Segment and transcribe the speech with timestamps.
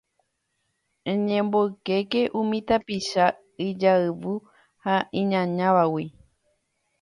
[1.11, 3.25] Eñemboykéke umi tapicha
[3.67, 4.33] ijayvu
[4.83, 6.05] ha iñañávagui